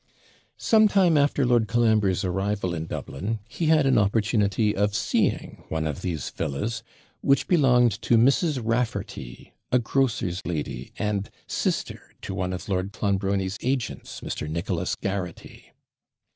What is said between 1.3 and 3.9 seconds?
Lord Colambre's arrival in Dublin, he had